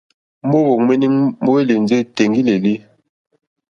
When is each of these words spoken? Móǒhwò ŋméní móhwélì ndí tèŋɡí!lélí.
Móǒhwò 0.49 0.73
ŋméní 0.83 1.07
móhwélì 1.43 1.75
ndí 1.83 1.97
tèŋɡí!lélí. 2.15 2.73